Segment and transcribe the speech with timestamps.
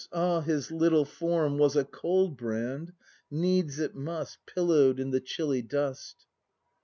[0.11, 2.91] Ah, his Httle form Was a cold, Brand!
[3.29, 6.25] Needs it must, Pillow'd in the chilly dust.